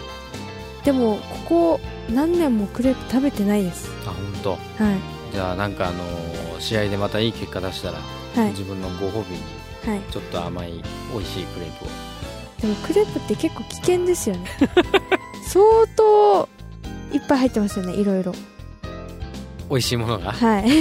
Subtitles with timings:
[0.86, 3.90] でもここ何年もクレープ食べてないです。
[4.06, 4.52] あ本当。
[4.52, 4.58] は
[4.92, 4.96] い。
[5.34, 7.98] じゃあなんかあのー試合でまたいい結果出したら、
[8.36, 8.50] はい。
[8.50, 9.42] 自分のご褒美に
[9.86, 10.02] はい。
[10.12, 10.72] ちょっと甘い
[11.14, 11.88] 美味しいクレープを。
[12.62, 14.46] でもクレープって結構危険ですよね。
[15.46, 15.64] 相
[15.96, 16.50] 当
[17.14, 18.34] いっぱい入ってますよねいろいろ。
[19.70, 20.32] 美味しいものが？
[20.32, 20.70] はい。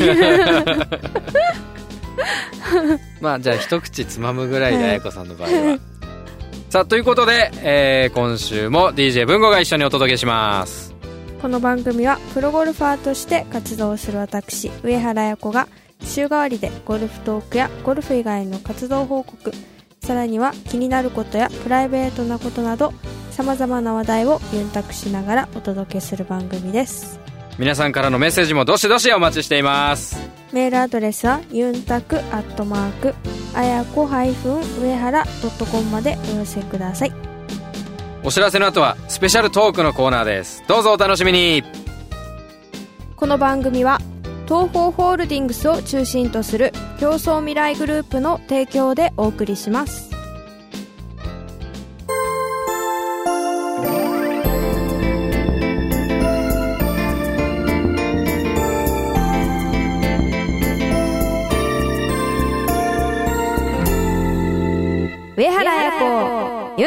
[3.20, 5.78] まあじゃあ一口つまむぐらいではい彩子さんの場合は。
[6.70, 10.94] さあということで、えー今週も DJ 文吾が一緒にお届けします。
[11.40, 15.68] この番組はプロゴルファーとして活動する私上原彩子が
[16.02, 19.52] 週替わりでゴルフトークやゴルフ以外の活動報告
[20.02, 22.92] さらには気になることやプライベートなことなど
[23.36, 27.20] さまざまな話題をユンタクしながらお届けする番組です。
[27.58, 30.18] 皆さんからのメッセージもどしどしお待ちしています。
[30.54, 33.14] メールアドレスはユンタクアットマーク
[33.52, 35.26] あやこ上原
[35.70, 37.12] .com までお寄せください。
[38.24, 40.64] お知らせの後はスペシャルトークのコーナーです。
[40.66, 41.62] どうぞお楽しみに。
[43.16, 44.00] この番組は
[44.46, 50.15] 東方ホールディングスを中心とする競争未来グループの提供でお送りします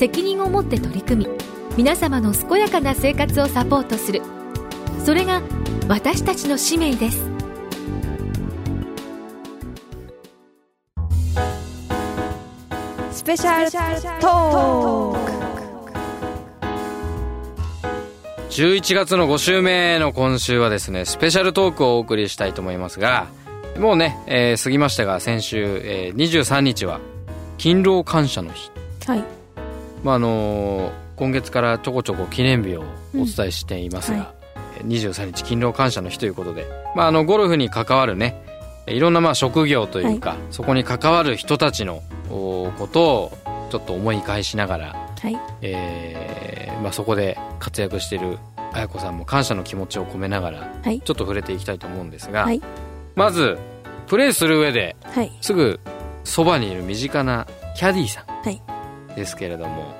[0.00, 1.30] 責任を持って取り組み
[1.76, 4.22] 皆様の健やかな生活をサポートする。
[5.04, 5.42] それが
[5.88, 7.18] 私たちの使命です。
[13.12, 13.70] スペシャル
[14.22, 15.32] トーク。
[18.48, 23.28] 11月の5週目の今週はですねスペシャルトークをお送りしたいと思いますが
[23.78, 27.00] もうね、えー過ぎましたが先週、えー23日は
[27.58, 28.70] 勤労感謝の日、
[29.06, 29.39] はい
[30.02, 32.80] まああのー今月からちょこちょこ記念日を
[33.14, 34.34] お伝えしていますが、うんは
[34.78, 36.64] えー23日勤労感謝の日ということで、
[36.96, 38.42] まあ、あのゴルフに関わるね
[38.86, 43.32] いろんなまあ職業というか、そこに関わる人たちのおことを
[43.70, 44.86] ちょっと思い返しながら
[45.20, 45.38] はい。
[45.60, 48.38] えーまあ、そこで活躍している
[48.72, 51.00] 綾子さんも感謝の気持ちを込めながらはい。
[51.02, 52.62] ちょっと触れていきたいと思うんですが、はい。
[53.14, 53.58] まず
[54.06, 55.30] プレーする上ではい。
[55.42, 55.78] すぐ
[56.24, 57.46] そばにいる身近な
[57.76, 58.54] キャディーさはい。
[58.54, 58.60] ん
[59.16, 59.94] ですけれども、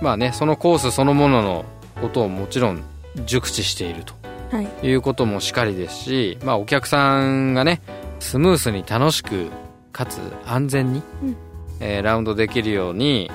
[0.00, 1.64] まあねそのコースそのものの
[2.00, 2.82] ことをもちろん
[3.26, 4.14] 熟知していると
[4.50, 4.68] はい。
[4.86, 7.80] いうこともしかりですし、まあ、お客さんがね
[8.20, 9.50] スムースに楽しく
[9.92, 11.36] かつ安全に、うん。
[11.80, 13.30] えーラウンドできるように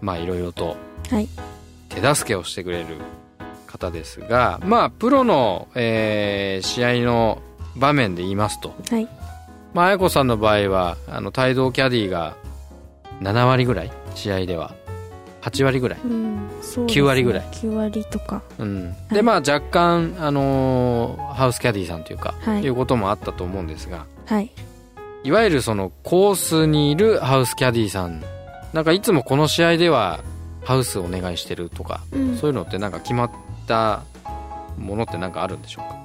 [0.00, 0.76] まあいろいろと
[1.10, 1.28] はい。
[1.88, 2.86] 手助けをしてくれる
[3.66, 7.40] 方ですがまあプロの、えー試合の
[7.76, 9.08] 場面で言いますと、はい。
[9.74, 12.34] まあ、綾子さんの場合はあの帯同キャディが
[13.20, 14.74] 7割ぐらい試合では。
[15.40, 16.52] 8割ぐらい、うんね。
[16.60, 17.46] 9割ぐらい。
[17.52, 18.42] 9割とか。
[18.58, 19.14] うん、い。
[19.14, 22.62] でまあ若干、あのーハウスキャディーさんというか、はい。
[22.62, 24.04] い、うこともあったと思うんですが。
[24.26, 24.50] はい。
[25.22, 28.22] いわゆるそのコースにいるハウスキャディーさん
[28.72, 30.20] なんかいつもこの試合では
[30.64, 32.36] ハウスお願いしてるとか、うん。
[32.36, 33.30] そういうのってなんか決まっ
[33.66, 34.02] た
[34.76, 35.96] ものってなんかあるんでしょうか？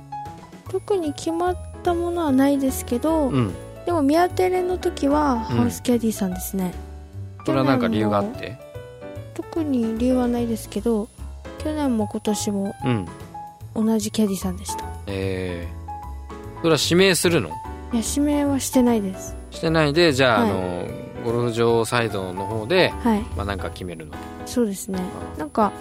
[0.71, 3.53] 特に決まったものはないですけど、うん。
[3.85, 6.73] でも宮テレの時はハウスキャディさんですね、
[7.45, 8.57] それはなんか理由があって？
[9.33, 11.09] 特に理由はないですけど
[11.57, 13.07] 去年も今年もうん。
[13.75, 14.83] 同じキャディさんでした。
[14.85, 17.49] いえー、それは指名するの？
[17.49, 17.55] や
[18.07, 19.35] 指名はしてないです。
[19.49, 20.51] してないでじゃあ,、はい。
[20.51, 20.87] あの
[21.25, 23.21] ゴルフ場サイドの方で、はい。
[23.35, 24.13] まあ、なんか決めるの。
[24.45, 24.99] そうですね。
[25.39, 25.71] なんか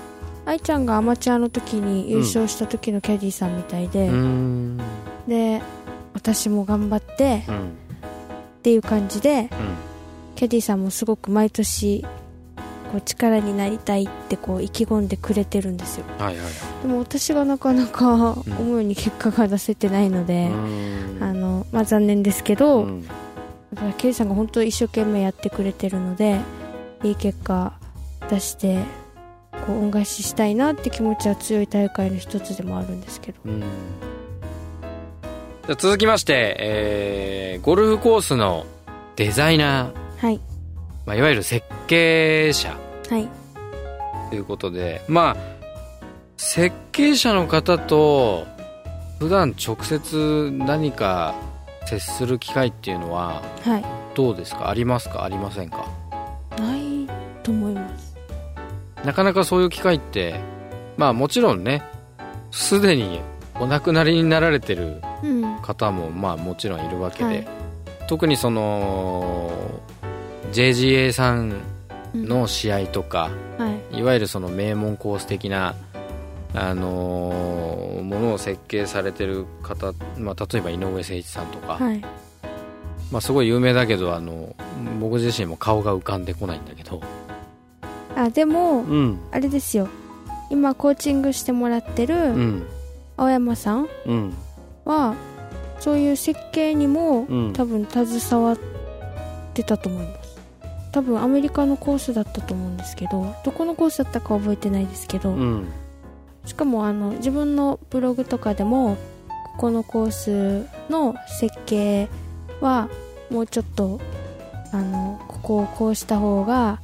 [0.47, 4.81] 愛ちゃんがアマチュアの時に優勝した時のキャディさんみたいで、うーん。
[5.29, 5.61] で
[6.14, 7.59] 私も頑張ってうん。
[7.59, 7.61] っ
[8.62, 9.49] ていう感じでうん
[10.37, 12.02] キャディさんもすごく毎年
[12.93, 16.05] こう力になりたいってこう意気込んでくれてるんですよ。
[16.19, 16.46] はいはい。
[16.82, 21.23] でも私がなかなか思うように結果が出せてないので、うーん。
[21.23, 23.02] あのまあ、残念ですけど、うん。
[23.02, 26.40] やっぱりケイさんが本当に一生懸命やってくれてるので
[27.02, 27.73] いい結果
[28.28, 28.85] 出して
[29.67, 33.38] こう恩返ししたいなって気持ちは強い大会の一つでもあるんですけど。
[33.46, 33.61] うん。
[33.61, 38.67] じゃあ続きまして、えーゴルフコースの
[39.14, 40.41] デザイナー、はい。
[41.05, 42.77] まあ、いわゆる設計者。
[43.11, 43.29] はい。
[44.31, 45.37] ということでまあ
[46.37, 48.47] 設計者の方と
[49.19, 51.35] 普段直接何か
[51.87, 53.85] 接する機会っていうのははい。
[54.15, 54.69] どうですか？
[54.71, 55.25] ありますか？
[55.25, 55.89] ありませんか？
[56.57, 57.09] ない
[57.43, 58.17] と思います。
[59.05, 60.41] なかなかそういう機会って
[60.97, 61.83] まあもちろんね
[62.53, 63.21] すでに
[63.59, 65.57] お亡くなりになられてるうん。
[65.63, 67.49] 方もまあもちろんいるわけで、はい。
[68.07, 69.51] 特にその
[70.52, 71.60] JGA さん
[72.14, 73.99] の試合とか、はい。
[73.99, 75.75] いわゆるその名門コース的な、
[76.54, 82.00] あのーものを設計されてる方、まあ、例えば井上誠一さんとか、はい。
[83.10, 84.54] まあ、すごい有名だけどあの
[85.00, 87.00] 僕自身も顔が浮かんでこないんだけど、
[88.16, 89.19] あでもうん。
[89.31, 89.88] あれですよ。
[90.50, 92.66] 今コーチングしてもらってうるん。
[93.16, 94.34] 青山さんうん。
[94.84, 95.14] は
[95.81, 97.52] そういう設計にもうん。
[97.54, 98.58] 多分携わっ
[99.54, 100.22] てたと思います
[100.93, 105.69] 多分アメリカのコースだったと思うんですけどどこのコースだったか覚えてないですけど、うん。
[106.44, 108.97] しかもあの自分のブログとかでも
[109.53, 112.09] ここのコースの設計
[112.61, 112.89] は
[113.31, 114.00] もうちょっと
[114.73, 116.81] あのここをこうした方が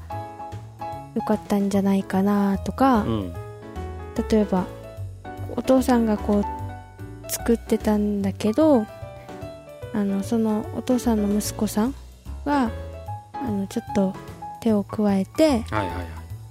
[1.14, 3.34] 良かったんじゃないかなとか、うん。
[4.30, 4.66] 例えば
[5.56, 8.86] お父さんがこう作ってたんだけど
[9.92, 11.94] あのそのお父さんの息子さん
[12.44, 12.70] が
[13.42, 14.14] あのちょっと
[14.60, 16.06] 手を加えてはいはいはい。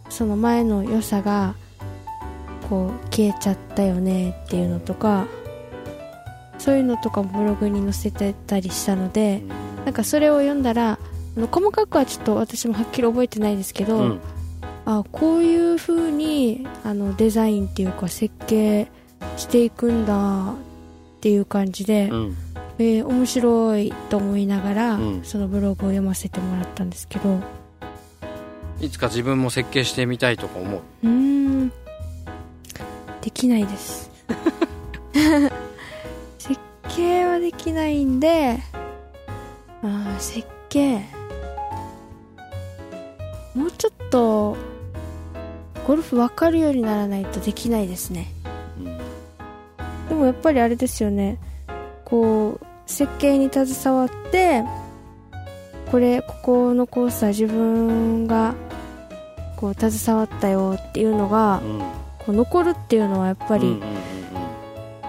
[0.10, 1.56] その前の良さが
[2.70, 5.28] こう消えちゃったよねっていうのとか
[6.58, 9.42] そういうのとかもブログに載せてたりしたので
[9.86, 10.92] なんかそれを読んだら
[11.38, 14.20] あの細かくはちょっと私もはっきり覚えてないですけど、うん。
[14.86, 18.88] あこういう風にあにデザインっていうか設計
[19.36, 20.56] していくんだっ
[21.20, 22.38] ていう感じで、うん
[22.80, 25.24] えー面白いと思いながら、うん。
[25.24, 27.40] そのブログを読ませてもらったんですけど。
[28.80, 30.82] いつか自分も設計してみたいとか思う？
[31.04, 31.70] うーん。
[33.22, 34.12] できないです。
[36.38, 36.60] 設
[36.96, 38.60] 計はできないんで
[39.82, 41.02] あー設計。
[43.56, 44.56] もうちょっと
[45.88, 48.28] ゴルフ分かるようにならないとできないですね。
[48.80, 48.98] うん。
[50.10, 51.40] でもやっぱりあれですよね。
[52.06, 54.64] こう設計に携わって
[55.92, 58.56] これここのコースは自分が
[59.56, 61.80] こう携わったよっていうのがうん。
[62.28, 63.88] こう残るっていうのはやっぱりうんうんうん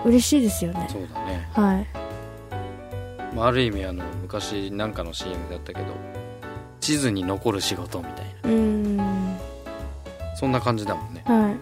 [0.05, 0.11] うん。
[0.11, 1.87] 嬉しいですよね、そうだね、はい。
[3.35, 5.87] まあ、ある意味あの昔なんかの CM だったけど
[6.81, 8.51] 地図に残る仕事みたいな。
[8.51, 9.37] うーん。
[10.37, 11.25] そんな感じだもんね。
[11.27, 11.57] はい。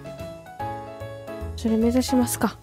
[1.58, 2.58] それ目指しますか。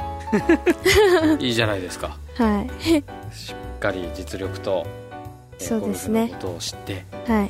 [1.40, 3.36] いいじゃないですかはい。
[3.36, 4.86] しっかり実力と
[5.60, 6.30] えそうですね。
[6.30, 7.50] ことを知ってはい。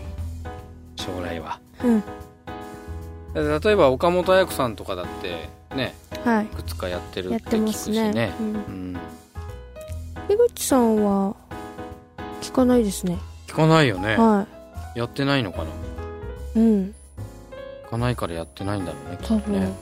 [0.95, 1.59] 将来は。
[1.83, 2.03] うん。
[3.35, 6.45] 例えば岡本綾子さんとかだってねはい。
[6.45, 8.11] いくつかやってるっやってて聞くしますね。
[8.11, 8.53] ねうん。
[8.53, 8.97] うん。
[10.29, 11.35] 井口さんは
[12.41, 13.17] 聞かないですね。
[13.47, 14.17] 聞かないよね。
[14.17, 14.45] は
[14.95, 15.63] やってないのかな？
[15.65, 15.67] い
[16.55, 16.95] うん。
[17.87, 19.73] 聞かないからやってないんだろうねきっ多分、とね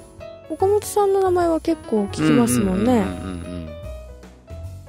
[0.49, 2.93] 岡本さんの名前は結構聞きますもんね。
[2.93, 3.50] うううんうんうん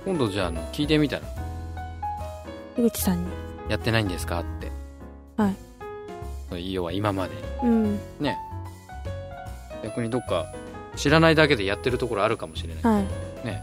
[0.05, 1.23] 今度じゃああの聞いてみたら。
[2.77, 3.31] 井口さんに。
[3.69, 4.71] やってないんですかって。
[5.37, 5.49] は
[6.59, 6.73] い。
[6.73, 7.35] 要は今まで。
[7.63, 7.99] うん。
[8.21, 8.37] ね。
[9.83, 10.53] 逆にどっか
[10.97, 12.83] 知らないだけでやってるところあるかもしれない。
[12.83, 13.47] はい。
[13.47, 13.63] ね。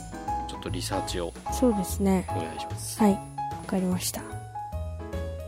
[0.49, 2.25] ちょっとリサーチをそうですね。
[2.29, 2.99] お願いします。
[2.99, 3.13] はい。
[3.13, 3.19] わ
[3.67, 4.21] かりました。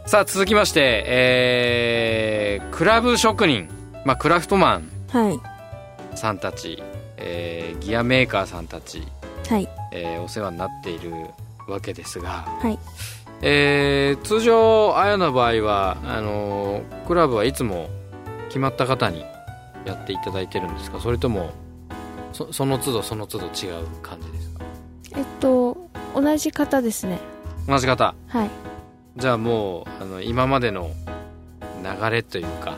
[0.05, 3.69] さあ続きましてえー、クラブ職人。
[4.05, 4.89] まあクラフトマン。
[5.09, 5.39] はい。
[6.17, 6.83] さんたち、
[7.17, 9.20] えーギアメーカーさんたち、はい
[9.91, 11.11] えーお世話になっている
[11.67, 12.79] わけですが、はい。
[13.41, 17.89] えー通常あやの場合はあのークラブはいつも
[18.47, 19.23] 決まった方に
[19.85, 20.99] やっていただいてるんですか？
[20.99, 21.51] それとも
[22.33, 24.63] そその都度その都度違う感じですか？
[25.17, 25.77] えっと
[26.13, 27.19] 同じ方ですね。
[27.67, 28.15] 同じ方？
[28.27, 28.49] はい。
[29.17, 30.89] じゃあもうあの今までの
[31.83, 32.75] 流れというか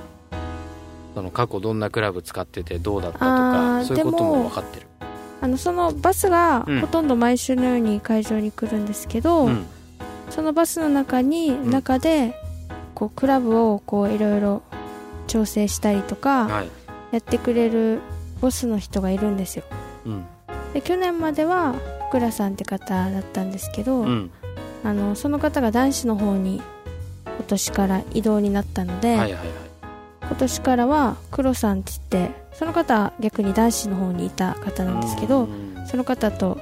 [1.13, 4.87] その過去どんなクラブ使っててどうだったとあかーそういうことも分かってる
[5.43, 6.79] あのそのバスがうん。
[6.79, 9.65] ほとんど毎週のように会場に来るんですけど、うん。
[10.29, 11.69] そのバスの中に、ん。
[11.69, 12.33] 中で
[12.95, 14.61] こうクラブをこういろいろ
[15.27, 16.69] 調整したりとかはい。
[17.11, 17.99] やってくれる
[18.39, 19.65] ボスの人がいるんですよ。
[20.05, 20.25] うん。
[20.73, 21.75] で去年までは
[22.07, 24.31] 福良さんって方だったんですけど、うん。
[24.85, 26.61] あのその方が男子の方に
[27.25, 29.43] 今年から異動になったので、はいはいはい。
[30.21, 35.85] 今年からは黒さんって言ってその方は逆に男子の方にいた方なんですけど、うん。
[35.87, 36.59] その方と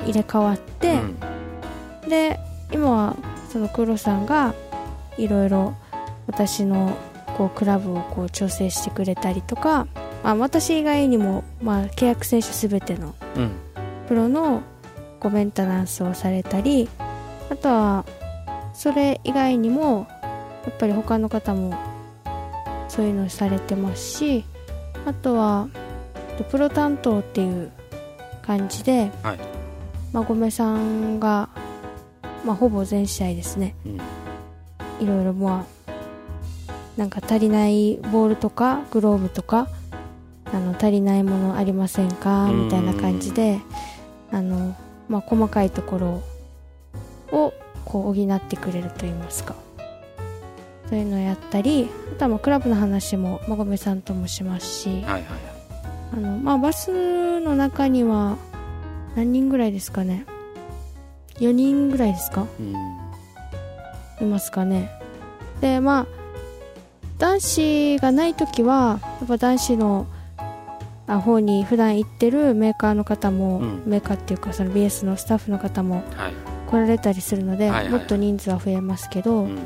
[0.00, 1.00] 入れ替わって、
[2.02, 2.08] うん。
[2.08, 2.38] で
[2.72, 3.16] 今は
[3.50, 4.54] その黒さんが
[5.18, 5.74] いろいろ
[6.26, 6.96] 私の
[7.36, 9.86] こうクラブをこう調整してくれたりとか、
[10.22, 13.50] まあ、私以外にも、まあ、契約選手全てのうん。
[14.08, 14.62] プロの
[15.20, 16.88] こうメンテナンスをされたり
[17.50, 18.04] あとは
[18.74, 20.06] それ以外にも
[20.64, 21.74] やっぱり他の方も
[22.88, 24.44] そういうのをされてますし
[25.04, 25.68] あとは
[26.50, 27.70] プロ担当っていう
[28.42, 29.38] 感じで、はい。
[30.12, 31.48] まごめさんが、
[32.44, 33.74] まあ、ほぼ全試合ですね。
[33.86, 34.00] うん。
[35.00, 35.92] いろいろまあ
[36.96, 39.68] なんか足りないボールとかグローブとか
[40.52, 42.44] あの足りないものありませんか？
[42.44, 42.64] うん。
[42.66, 43.60] みたいな感じで
[44.30, 44.76] あの、
[45.08, 46.22] まあ、細かいところ
[47.36, 47.52] を
[47.84, 49.54] こう補ってくれると言いますか
[50.92, 55.22] そういうのをやったりあとはまあクラブの話もまごめさんともしますしはいはいはい。
[56.12, 58.36] あの、まあ、バスの中には
[59.16, 60.26] 何人ぐらいですかね
[61.36, 62.46] ？4人ぐらいですか？
[62.60, 64.26] うん。
[64.26, 64.90] いますかね？
[65.62, 66.06] でまあ
[67.16, 70.06] 男子がない時はやっぱ男子の
[71.06, 73.82] あ方に普段行ってるメーカーの方も、うん。
[73.86, 76.32] メーカーっていうかその BS のスタッフの方もはい。
[76.70, 77.92] 来られたりするので、はいはいはい。
[77.92, 79.58] もっと人数は増えますけど、うん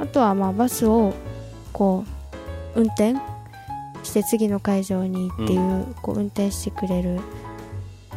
[0.00, 1.14] あとはまあバスを
[1.72, 2.04] こ
[2.74, 3.14] う運転
[4.02, 7.20] して次の会場にっていう,、こう運転してくれる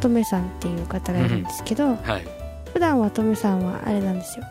[0.00, 2.26] トメさんっていう方がいるんですけど、はい。
[2.72, 4.44] 普段はトメさんはあれなんですよ。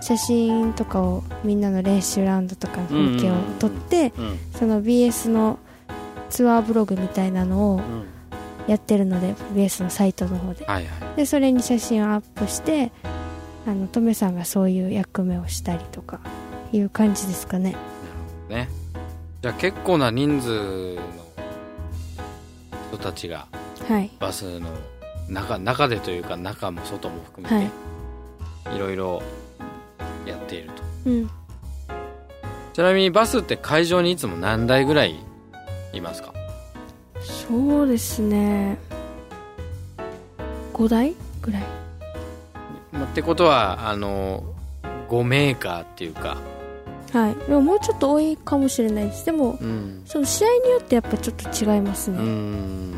[0.00, 5.58] 写真とかをみんなの練習ラウンドとかの風景を撮って、うんその BS の
[6.30, 8.06] ツアーブログみたいなのをうん。
[8.68, 10.66] やってるので BS のサイトの方で。
[10.66, 11.16] はいはい。
[11.16, 12.92] でそれに写真をアップして
[13.66, 16.20] あのトメさんがそういう役目をしたりとか
[16.72, 17.76] いう感じですかね。
[18.48, 18.68] ね。
[19.42, 21.02] じゃあ結構な人数の
[22.88, 23.46] 人たちが
[23.88, 24.10] はい。
[24.18, 24.68] バスの
[25.28, 27.70] 中中でというか中も外も含め
[28.68, 29.22] て、い、ろいろ
[30.26, 30.82] やっていると。
[31.06, 31.30] うん。
[32.72, 35.16] ちなみにバスって会場にいつも何台ぐらい
[35.92, 36.32] いますか？
[37.20, 38.78] そうですね。
[40.72, 41.62] 5台ぐらい。
[42.92, 44.44] まってことはあの
[45.08, 46.36] 5メーカーっていうか
[47.12, 47.34] はい。
[47.46, 49.24] でももうちょっと多いかもしれないです。
[49.24, 50.02] でもうん。
[50.04, 52.92] その試合によってやっぱちょっと違いますうね、ん。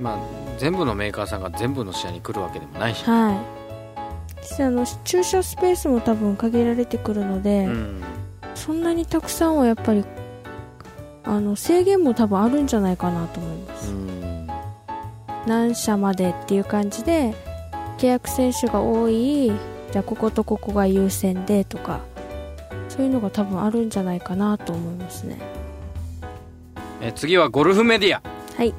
[0.00, 0.18] まあ
[0.58, 4.62] 全部のメーカーさんが全部の試合に来るわけでもないし、はい。
[4.62, 8.02] あの駐車スペースも多分限られてくるので、うん。
[8.54, 10.04] そんなにたくさんはやっぱり
[11.24, 14.48] あの制限も多分あるんじゃないかなと思います、うん。
[15.46, 17.34] 何社までっていう感じで
[17.98, 19.52] 契約選手が多い
[19.92, 22.00] じゃあこことここが優先でとか
[22.96, 25.38] そういうのが多分あるんじゃないかなと思いますね。
[27.00, 28.22] え次はゴルフメディア。
[28.56, 28.74] はい。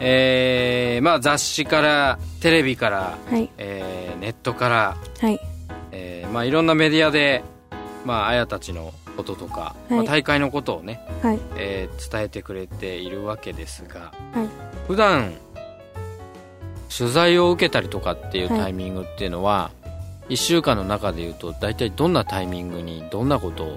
[0.00, 3.50] えーまあ雑誌からテレビから、はい。
[3.58, 5.38] えーネットから、はい。
[5.92, 7.44] えーまあいろんなメディアで
[8.04, 9.94] まああやたちのこととか、はい。
[9.94, 11.38] まあ、大会のことをね、はい。
[11.56, 14.48] えー伝えてくれているわけですが、はい。
[14.88, 15.34] 普段
[16.96, 18.60] 取材を受けたりとかっていうはい。
[18.60, 19.70] タイミングっていうのは、
[20.32, 23.76] 1週間の中でいうと大体どんなタイミングにどんなことを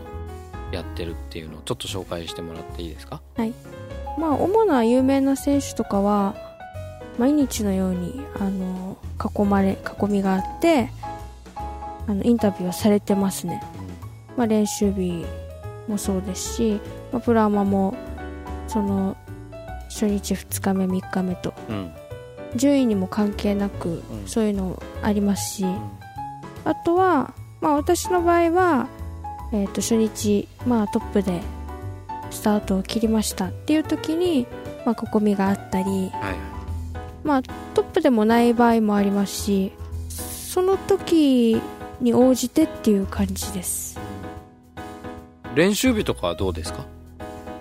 [0.72, 3.22] やってるっていうのをちょっと紹介してもらっていいですか？
[4.18, 6.34] まあ主な有名な選手とかは
[7.18, 10.90] 毎日のようにあの囲まれ囲みがあって
[12.08, 13.62] あのインタビューをされてますね。
[14.38, 15.26] まあ、練習日
[15.88, 16.80] もそうですし、
[17.12, 17.96] まあ、プロアマも
[18.68, 19.18] その
[19.90, 21.54] 初日2日目3日目と。
[21.70, 21.92] うん。
[22.56, 24.28] 順位にも関係なく、うん。
[24.28, 25.66] そういうのありますし、
[26.66, 28.88] あとは、まあ、私の場合は、
[29.54, 31.42] えー、と初日、まあ、トップで
[32.32, 34.46] スタートを切りましたっていう時に、
[34.86, 36.36] まあ、こみがあったり、はい。
[37.24, 37.42] まあ、
[37.74, 39.72] トップでもない場合もありますし
[40.10, 41.60] その時
[42.00, 43.98] に応じてっていう感じです。
[45.56, 46.86] 練習日とかはどうですか？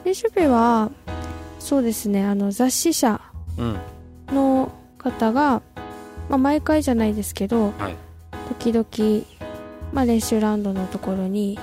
[0.04, 0.90] 練習日は
[1.60, 3.20] そうですねあの雑誌社
[3.56, 3.78] うん。
[4.34, 5.62] の方が、
[6.28, 7.96] まあ、毎回じゃないですけどはい
[8.48, 9.24] 時々、
[9.92, 11.58] まあ、練習ラウンドのところに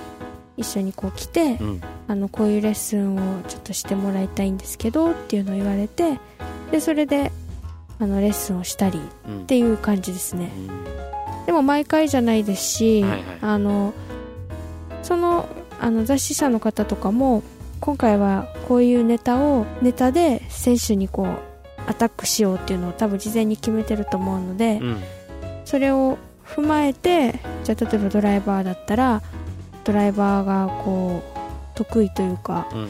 [0.58, 1.82] 一緒にこう来て、うん。
[2.12, 6.20] あのこういうレッスンをちょっとしてもらいたいんですけどっていうのを言われて
[6.70, 7.32] でそれで
[8.00, 10.52] あのレッスンをしたりうんっていう感じですね。
[10.56, 11.46] うん。
[11.46, 13.22] でも毎回じゃないですし、はいはい。
[13.42, 13.94] あの
[15.04, 15.48] その
[15.80, 17.44] あの雑誌社の方とかも
[17.80, 21.28] 今回はこういうネタをネタで選手にこう
[21.88, 25.02] アタックしようっていうのを多分事前に決めてると思うので、うん。
[25.64, 26.18] それを
[26.56, 29.22] 踏まえてじゃあ例えばドライバーだったら
[29.84, 32.90] ドライバーがこう得意というかうん。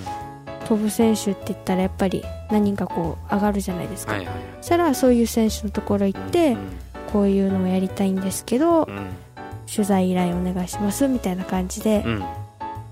[0.67, 4.43] 飛ぶ選手って言ったらやっぱり何人かこう上がるじゃないですか、はいはいはい。
[4.61, 6.57] そしたらそういう選手のところ行って、うん
[7.11, 9.09] こういうのをやりたいんですけど、うん。
[9.69, 12.23] 取材依頼お願いしますみたいな感じでうん。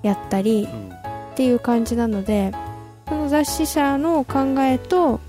[0.03, 0.89] やったりうん。
[0.89, 0.93] っ
[1.35, 2.51] ていう感じなので
[3.07, 5.21] その雑誌社の考えと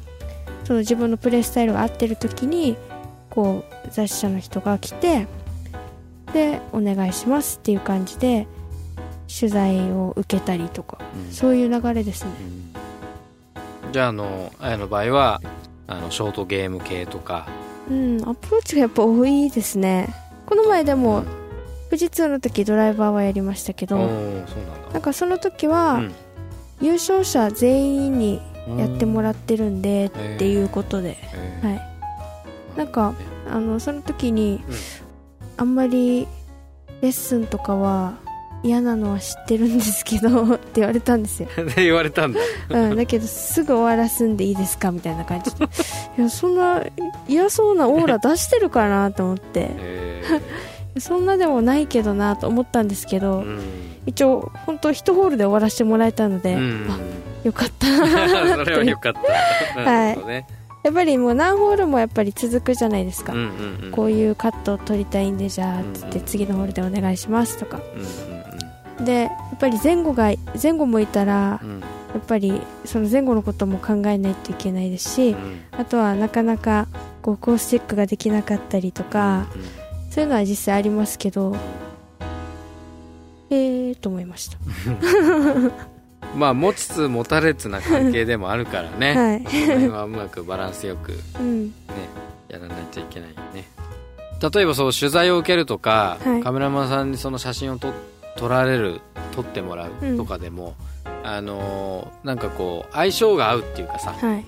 [0.65, 2.77] その自分のプレースタイルが合ってる時に
[3.31, 5.27] こう雑誌社の人が来て
[6.33, 8.47] でお願いしますっていう感じで
[9.39, 11.33] 取材を受けたりとかうん。
[11.33, 12.31] そういう流れですね。
[13.87, 13.93] うん。
[13.93, 15.41] じゃああのあやの場合は
[15.87, 17.49] あのショートゲーム系とか。
[17.89, 20.09] うんアプローチがやっぱ多いですね。
[20.47, 21.27] この前でもうん。
[21.91, 24.09] 富士通の時ドライバーはやりましたけど
[24.93, 26.15] なんかその時は、うん。
[26.81, 31.17] 優勝者全員にだやってもらってるんでっていうことで、
[31.63, 31.81] はい。
[32.77, 33.15] なんか
[33.51, 34.75] あのその時に、うん。
[35.57, 36.27] あんまり
[37.03, 38.15] レッスンとかは
[38.63, 42.41] 嫌なのは知ってるんですけど って言われたんですよ、で言われたんだ。
[42.71, 45.55] うん、だけどすぐ終わらすんでいいですかみたいな感じ。
[45.55, 45.65] で
[46.19, 46.83] いやそんな
[47.29, 49.71] 嫌そうなオーラ出してるかなと思って。
[49.71, 50.23] へ
[50.99, 53.61] そんなでもないけどなと思ったんですけーど、うん。
[54.07, 56.99] 一応本当一ホールで終わらせてもらえたので、うんあ
[57.45, 58.07] よかったそ
[58.57, 59.13] なれはよかっ
[59.75, 60.47] たなるほどね
[60.83, 63.35] やっぱりもう何ホールもやっぱり続くじゃないですか、
[63.93, 66.25] こういうカットを取りたいんでじゃあつってうん。
[66.25, 67.79] 次のホールでお願いしますとか。
[67.79, 67.81] う
[68.27, 68.41] ん
[69.05, 70.31] でやっぱり前後が
[70.63, 71.61] 前後もいたらや
[72.19, 75.61] っぱりその前後のことも考えないといけないですしうん。
[75.73, 76.87] あとはなかなか
[77.23, 79.47] こうコースチェックができなかったりとか
[80.11, 81.57] そういうのは実際ありますけど
[83.49, 84.59] えーと思いました
[86.35, 89.45] まあ持ちつ持たれつな関係でもあるからね、はい。
[89.45, 91.75] その辺はうまくバランスよくねうん。
[92.49, 93.69] やらないといけないよね。
[94.53, 96.43] 例えばそう取材を受けるとか、はい。
[96.43, 97.93] カメラマンさんにその写真を撮
[98.37, 99.01] 撮られる
[99.33, 100.17] 撮ってもらううん。
[100.17, 100.75] とかでも、
[101.25, 104.45] あのーなんかこう相性が合うっていうかさはい。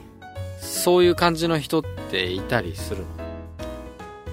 [0.60, 3.06] そういう感じの人っていたりするの？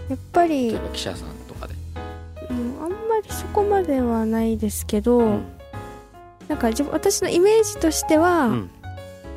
[0.09, 1.73] やっぱり、例えば記者さんとかで、
[2.49, 5.45] うん、あんまりそこまではないですけど、うん
[6.49, 8.69] なんか自分私のイメージとしては、うん。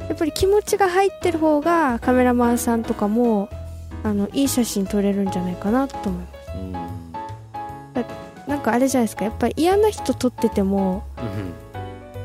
[0.09, 3.48] やっぱり気持ちが入ってる方がカメラマンさんとかも
[4.03, 6.51] あのいい写真撮れるんじゃないかなと思います。
[6.57, 6.72] うん。
[8.48, 9.25] なんかあれじゃないですか。
[9.25, 11.05] やっぱり嫌な人撮ってても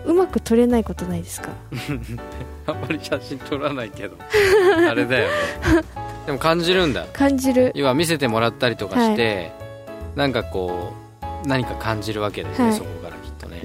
[0.06, 1.50] うまく撮れないことないですか？
[2.66, 4.18] あんまり写真撮らないけど。
[4.90, 5.34] あれだよね。
[6.26, 7.06] でも感じるんだ。
[7.14, 7.72] 感じる。
[7.76, 9.52] 要は見せてもらったりとかして、
[10.16, 10.92] なんかこ
[11.46, 12.74] う何か感じるわけだよね、はい。
[12.74, 12.90] そこ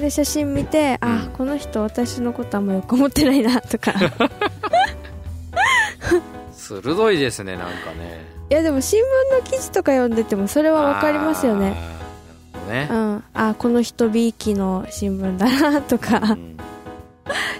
[0.03, 1.09] で写真見て、うん。
[1.09, 3.95] あこの人私のことあんまよく思ってないなとか。
[6.53, 8.27] 鋭いですねなんかね。
[8.51, 9.05] いやでも新聞
[9.39, 11.75] の記事とか読んでてもそれは分かりますよね。
[11.77, 13.25] あーなるほうん。
[13.35, 16.19] あこの人 B 期の新聞だなとか。
[16.33, 16.57] うん。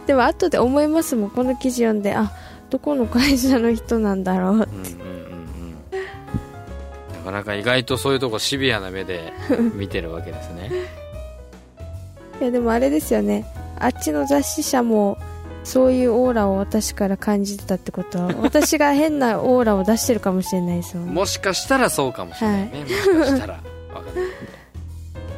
[0.07, 2.15] でも後で思いますもんこの記事読んで。
[2.15, 2.33] あ
[2.71, 5.77] どこの会社の人なんだろううんうんうんうん。
[7.13, 9.33] なかなか意外とそういうとこシビアな目で
[9.75, 10.71] 見てるわけですね
[12.43, 13.47] いやでもあれですよね。
[13.79, 15.17] あっちの雑誌社も
[15.63, 23.61] そういうオーラを私から感じてたってことは 私が変なオーラを出してるかもしれないですもんもしかしたらそうかもしれないね、もしかしたら。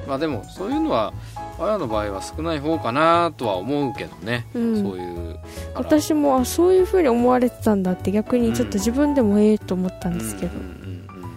[0.08, 1.12] まあでもそういうのは
[1.58, 4.82] あやの場合は少ない方かなとは思うけどね、うん。
[4.82, 5.38] そういう
[5.74, 10.60] 私もあそういう風に思われてたんだって逆にちょっと自分でもええと思ったんですけど、うん。
[10.60, 10.64] うん。
[10.64, 11.24] うん。
[11.24, 11.34] うん。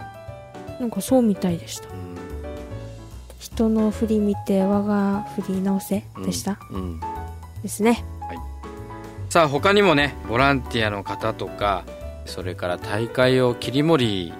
[0.80, 1.88] なんかそうみたいでした。
[1.90, 1.97] うん
[3.58, 6.80] 人人の振り見て我が振り直せでした、うん。
[6.80, 7.00] うん。
[7.62, 8.04] ですね。
[9.30, 11.84] さあ他にもねボランティアの方とか
[12.24, 14.32] それから大会を切り盛り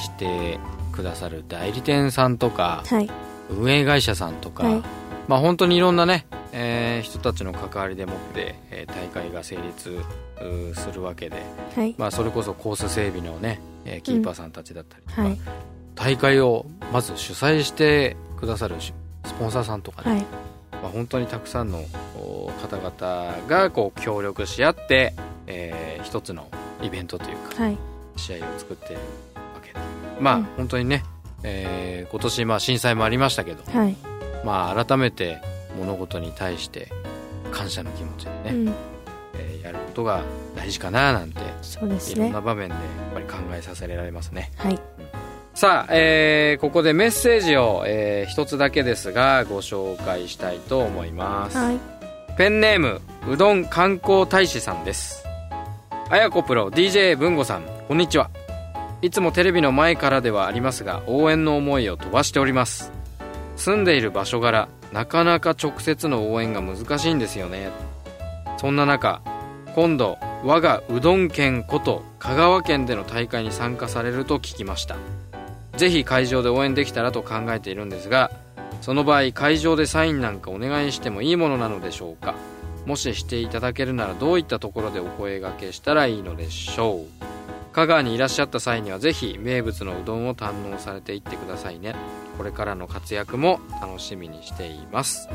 [0.00, 0.58] して
[0.90, 3.10] くださる代理店さんとかはい。
[3.50, 4.82] 運営会社さんとか、はい。
[5.28, 10.00] まあ本当にいろんなね、えー人たちの関わりでもって、えー大会が成立
[10.74, 11.42] するわけで、
[11.76, 11.94] はい。
[11.98, 15.38] まあ、それこそコース整備のね、えーキーパーさんたちだったりとか、はい。
[15.94, 18.92] 大会をまず主催してくださるし
[19.24, 20.26] スポンサーさんとかね、はい。
[20.82, 21.78] まあ、本当にたくさんの
[22.16, 25.14] お方々がこう協力し合って、
[25.46, 26.48] えー一つの
[26.82, 27.78] イベントというかはい。
[28.16, 28.96] 試合を作ってる
[29.36, 29.78] わけで。
[30.18, 30.44] まあ、うん。
[30.56, 31.04] 本当にね、
[31.44, 33.96] えー今年まあ震災もありましたけど、はい、
[34.44, 35.40] まあ、改めて
[35.78, 36.88] 物事に対して
[37.52, 38.68] 感謝の気持ちでね、うん、
[39.34, 40.24] えーやることが
[40.56, 44.50] 大事かななんてそうですいろんねな場面でやっぱり考えさせられますね。
[44.56, 44.80] はい
[45.62, 51.78] さあ、えーここでメッセージを、えー一つだけですがご紹介したいと思います、はい。
[52.36, 55.24] ペンネームうどん観光大使さんです。
[56.10, 58.28] あやこプロ DJ 文吾さんこんにちは。
[59.02, 62.90] いつもテレビの前からではありますが応援の思いを飛ばしております。
[63.54, 67.70] 住んでいる場所柄なかなか直接の応援が難しいんですよね。
[68.56, 69.22] そんな中
[69.76, 74.96] 今度我がうどん県こと香川県での大会に参加されると聞きました
[75.82, 78.30] ぜひ会場で応援できたらと考えているんですが
[78.82, 82.36] その場合会場でサインなんかお願いしてもいいものなのでしょうか？
[82.86, 87.06] もししていただけるならどういったところでお声掛けしたらいいのでしょう？
[87.72, 91.96] 香川にいらっしゃった際にはぜひ名物のうどんを堪能されていってくださいね。
[92.38, 95.28] これからの活躍も楽しみにしています。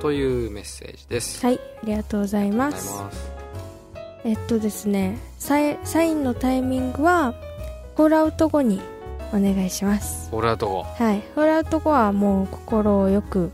[0.00, 1.44] というメッセージです。
[1.44, 3.02] はいありがとうございます。
[4.24, 5.76] えっとですねサイ
[6.14, 7.34] ンのタイミングは
[7.96, 8.80] ホールアウト後に
[9.32, 10.30] お願いします。
[10.30, 11.22] ホールアウト後はい。
[11.34, 13.52] ホールアウト後はもう心よく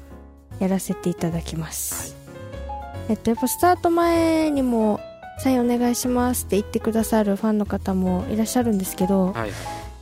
[0.58, 2.16] やらせていただきます、
[3.08, 5.00] えっとやっぱスタート前にも
[5.38, 9.50] サインお願いしますって言ってくださるファンの方もいらっしゃるんですけど、はい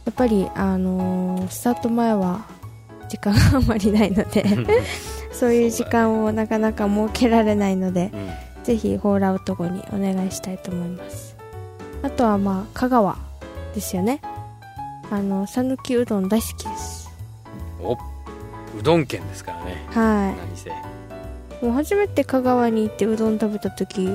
[0.04, 2.44] やっぱりあのースタート前は
[3.08, 4.44] 時間があまりないので
[5.32, 8.30] そういう時間をなかなか設けられないのでうん。
[8.64, 11.36] ぜひホールアウト後にお願いしたいと思います。
[12.02, 13.16] あとはまあ香川
[13.74, 14.20] ですよね
[15.14, 17.08] あの讃岐うどん大好きです。
[17.80, 17.96] おう
[18.82, 19.86] どん県ですからね。
[19.90, 20.70] は何せ。
[20.70, 20.72] い
[21.62, 24.06] もう初めて香川に行ってうどん食べた時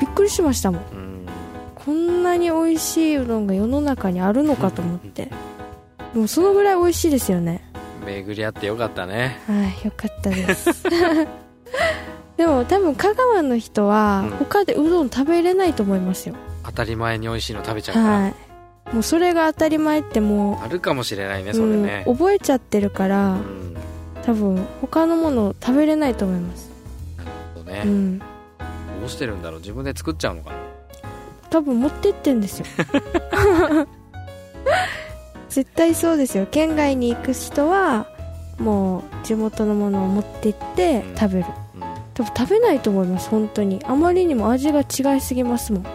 [0.00, 0.80] びっくりしましたもん。
[0.80, 1.26] うん。
[1.74, 5.30] こんなに美味しいうどんが世の中にあるのかと思って。
[6.14, 7.62] もうそのぐらい美味しいですよね。
[8.06, 9.38] 巡り合ってよかったね。
[9.46, 10.84] はいよかったです。
[12.38, 14.30] でも多分香川の人はうん。
[14.38, 18.34] 他でうどん食べれないと思いますよ、当たり前に美味しいの食べちゃうから、はい
[18.92, 22.04] もうそれが当たり前ってもあるかもしれないねう、それね。
[22.06, 23.76] うん、覚えちゃってるから、うん。
[24.24, 26.70] 多分他のもの食べれないと思います、
[27.56, 28.24] そうね、うん、ど
[29.06, 29.60] うしてるんだろう？
[29.60, 30.56] 自分で作っちゃうのかな？
[31.50, 32.66] 多分持ってってんですよ。
[35.48, 36.46] 絶対そうですよ。
[36.50, 38.06] 県外に行く人は
[38.58, 41.16] もう地元のものを持って行ってうん。
[41.16, 41.80] 食べる、うん。
[42.14, 43.80] 多分食べないと思います本当に。
[43.84, 45.82] あまりにも味が違いすぎますもん。
[45.82, 45.88] で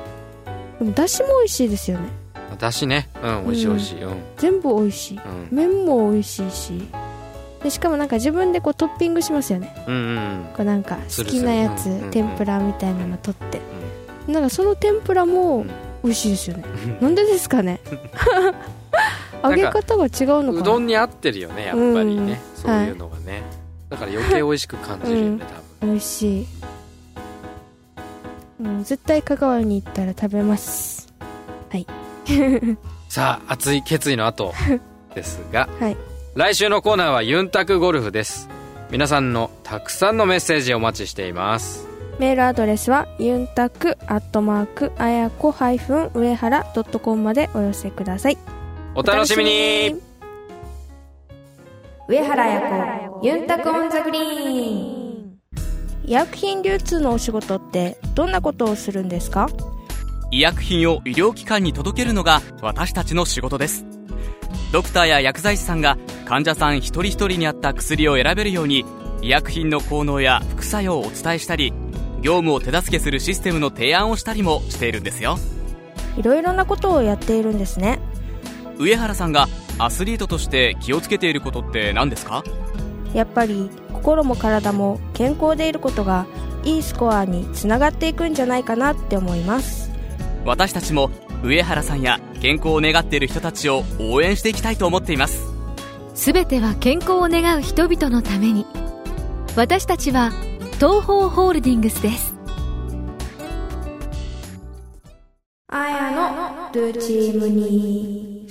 [0.84, 2.10] もだしも美味しいですよね
[2.60, 3.10] だしね。
[3.24, 4.04] うん美味しい美味しい。
[4.04, 4.18] うん、うん。
[4.38, 5.20] 全部美味しい。
[5.52, 6.88] 麺も美味しいし。
[7.64, 9.76] でしかもなんか自分でこうトッピングしますよね。
[9.88, 12.12] うんうんこうなんか好きなやつするするうん。
[12.12, 13.60] 天ぷらみたいなの取って。
[14.32, 15.72] なんかその天ぷらもうん。
[16.04, 16.64] 美味しいですよね。
[17.02, 17.80] うんなんでですかね？
[19.44, 20.12] 揚げ方が違う
[20.44, 20.62] のかな？
[20.62, 22.62] うどんに合ってるよねやっぱりね、うん。
[22.62, 23.44] そういうのがね、
[23.90, 25.92] だから余計美味しく感じるよね、うん多分。
[25.92, 26.48] 美味しい。
[28.62, 30.97] うん絶対香川に行ったら食べます
[33.10, 34.54] さあ熱い決意の後
[35.16, 35.98] ですが はい。
[36.36, 38.50] 来週のコーナーはユンタクゴルフです。
[38.92, 41.88] 皆さんのたくさんのメッセージをお待ちしています。
[42.20, 48.38] メールアドレスはユンタクアットマークあやこ上原ドットコムまでお寄せください。
[48.96, 50.00] お楽しみに。
[52.08, 55.38] 上原彩子ユンタクオンザグリーン。
[56.06, 59.48] 医薬品流通のお仕事ってどんなことをするんですか？
[60.38, 63.88] 医薬品を医療機関に届けるのが私たちの仕事です。
[64.72, 68.86] ドクターや薬剤師さんが患者さん一人一人に合った薬を選べるように
[69.24, 71.74] 医薬品の効能や副作用をお伝えしたり
[72.22, 75.40] 業務を手助けするシステムの提案をしたりもしているんですよ。
[76.18, 77.98] いろいろなことをやっているんですね。
[78.78, 79.48] 上原さんが
[79.80, 82.44] アスリートとして気をつけていることって何ですか？
[83.16, 86.28] やっぱり心も体も健康でいることが
[86.64, 89.88] いいスコアにつながっていくんじゃないかなって思います
[90.48, 91.12] 私たちも
[91.44, 95.44] 上原さんや健康を願っている人たちを応援していきたいと思っています。
[96.16, 98.66] 全ては健康を願う人々のために。
[99.58, 100.32] 私たちは
[100.76, 102.34] 東方ホールディングスです。
[105.68, 108.48] あやのルーチームに。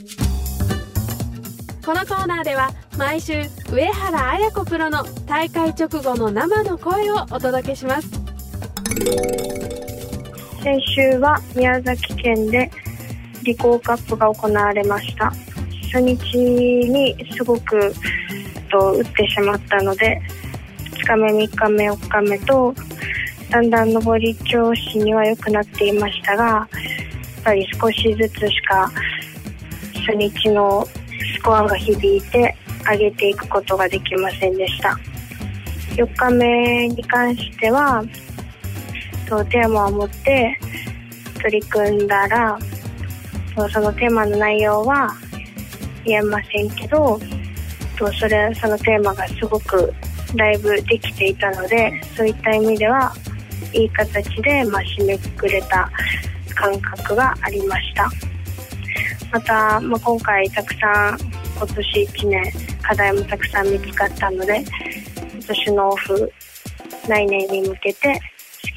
[1.83, 8.09] このコーナーでは毎週上原綾子プロの大会直後の生の声をお届けします
[10.67, 12.69] 先週は宮崎県で
[13.45, 15.33] リコーカップが行われました。
[15.93, 17.95] 初日にすごく
[18.69, 20.21] と打ってしまったので
[20.91, 22.75] 2日目3日目4日目と
[23.49, 26.69] だんだん上り調子には良くなっていましたがやっ
[27.45, 28.91] ぱり少しずつしか
[30.05, 30.85] 初日の
[31.37, 32.57] スコアが響いて
[32.91, 34.99] 上げていくことができませんでした。
[35.95, 38.03] 4日目に関しては
[39.27, 40.59] とテーマを持って
[41.43, 42.59] 取り組んだら
[43.57, 45.15] そのテーマの内容は
[46.05, 47.19] 言えませんけど
[47.99, 49.93] とそれそのテーマがすごく
[50.35, 53.13] だいぶできていたのでそういった意味では
[53.73, 55.91] いい形で、まあ、締めくくれた
[56.55, 58.11] 感覚がありました。
[59.33, 61.19] また、まあ、今回たくさん
[61.57, 64.65] 今年1年課題もたくさん見つかったので
[65.35, 66.33] 今年のオフ
[67.09, 68.21] 来年に向けて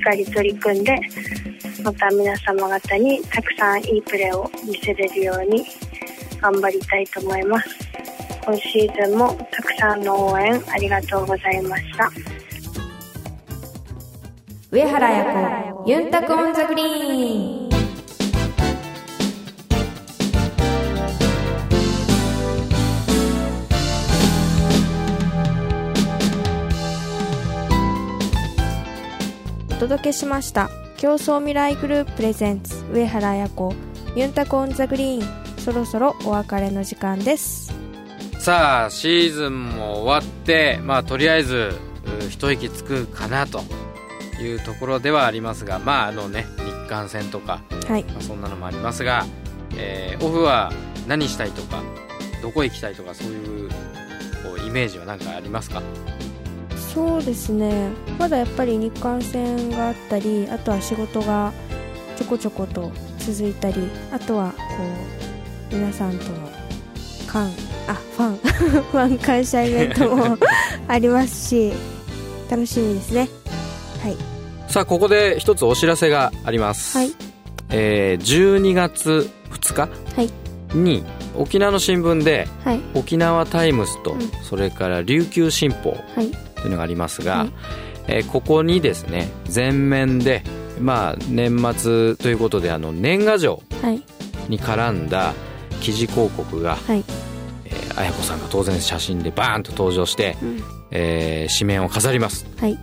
[0.10, 1.00] かり取り組んで
[1.84, 5.64] また皆様方にたくさんいいプレーを見せれるように
[6.42, 7.70] 頑張りたいと思います。
[8.44, 12.10] 今シーズンもたくさんの応援ありがとうございました。
[14.72, 17.69] 上原彩子ユンタクオンザグリーン。
[29.80, 30.70] 届けしました。
[30.98, 33.74] 競争未来グループプレゼンツ上原彩子
[34.16, 35.60] ユンタクオンザグリーン。
[35.60, 37.74] そろそろお別れの時間です。
[38.40, 41.72] さあシーズンも終わってまあとりあえず
[42.26, 43.62] う一息つくかなと。
[44.42, 48.06] いうところではありますがまああのね日韓戦とか、はい。
[48.06, 49.26] まあ、そんなのもありますが、
[49.76, 50.72] えーオフは
[51.10, 51.84] 何したいとか
[52.42, 53.76] どこ行きたいとかそういうこ
[54.58, 55.82] うイメージは何かありますか？
[56.94, 57.90] そうですね。
[58.18, 61.54] まだやっぱり日韓戦があったりあとは仕事が
[62.18, 64.58] ちょこちょこと続いたりあとはこ
[65.72, 66.50] う皆さんとの
[67.28, 67.50] 感
[67.88, 68.36] あファン
[68.92, 70.38] ファン感謝イベントも
[70.88, 71.74] ありますし
[72.50, 73.30] 楽しみですね。
[74.02, 74.18] はい。
[74.68, 77.12] さあここで一つお知らせがあります、はい。
[77.70, 80.30] えー12月2日はい。
[80.74, 81.04] に
[81.36, 82.80] 沖縄の新聞ではい。
[82.96, 84.32] 沖縄タイムズと、うん。
[84.44, 87.52] それから琉球新報はいというのがありますが、はい。
[88.08, 90.44] えーここにですね全面で
[90.82, 94.02] まあ年末ということであの年賀状はい。
[94.50, 95.34] に絡んだ
[95.82, 97.04] 記事広告が、はい。
[97.66, 100.64] えー綾子さんが当然写真でバーンと登場して、うん。
[100.92, 102.46] えー紙面を飾ります。
[102.60, 102.78] はい。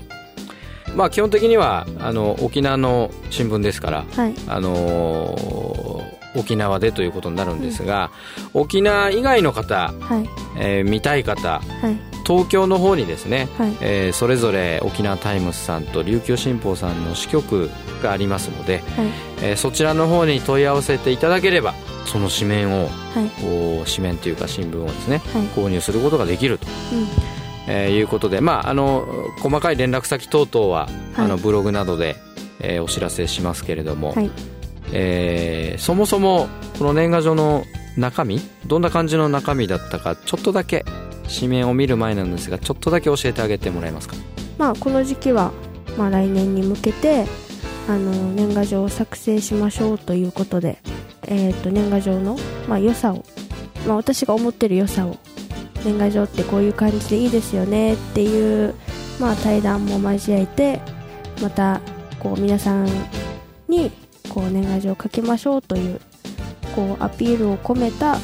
[0.95, 4.35] まあ基本的にはあの沖縄の新聞ですからはい。
[4.49, 6.06] あのー
[6.37, 8.11] 沖縄でということになるんですが、
[8.55, 10.29] 沖縄以外の方、はい。
[10.59, 11.97] えー見たい方はい。
[12.27, 13.77] 東京の方にですね、はい。
[13.81, 17.71] えーそれぞれ沖縄タイムズさんと琉球新報さんの支局
[18.03, 19.07] がありますので、はい。
[19.43, 21.75] えーそちらの方に問い合わせていただければ
[22.07, 23.31] その紙面をはい。
[23.87, 25.43] 紙面というか新聞をですねはい。
[25.55, 27.07] 購入することができると、うん。
[27.69, 29.07] えーいうことで、まあ、あの
[29.41, 31.25] 細かい連絡先等々は、はい。
[31.25, 32.17] あのブログなどで、
[32.61, 34.31] えーお知らせしますけれども、はい
[34.93, 37.65] えーそもそもこの年賀状の
[37.97, 40.85] 中身どんな感じの中身だったかちょっとだけ
[41.29, 44.17] 紙面を見る前なんですがちょっとだけ教えてあげてもらえますか？
[44.59, 45.53] まあこの時期は、
[45.99, 47.27] まあ、来年に向けて
[47.89, 50.79] あの年賀状を作成しましょうということで、
[51.27, 52.37] えー、と年賀状の、
[52.69, 53.25] まあ、良さを、
[53.87, 55.17] まあ、私が思ってる良さを
[55.85, 58.75] 年賀状ってこういう感じでいいですよねっていう、
[59.21, 60.81] まあ、対談も交えて
[61.43, 61.81] また
[62.19, 62.89] こう皆さん
[63.69, 63.91] に
[64.37, 65.99] こう年賀状を書きましょうという
[66.75, 68.19] こうアピールを込めた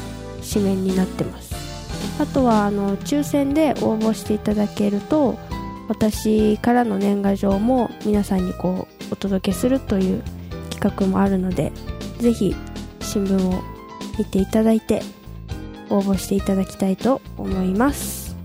[0.53, 1.55] 紙面になってます。
[2.21, 5.39] あとはあの抽選で応募していただけると
[5.89, 10.23] 私からの年賀状も皆さんにこうお届けするという
[10.69, 11.73] 企画もあるので
[12.19, 12.55] ぜひ
[13.01, 13.63] 新聞を
[14.19, 15.01] 見ていただいて
[15.89, 18.37] 応募していただきたいと思います。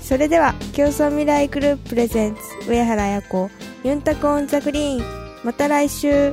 [0.00, 3.50] それでは共創未来グループ presents 上原彩子
[3.84, 5.22] ユンタク on the green。
[5.44, 6.32] また来週。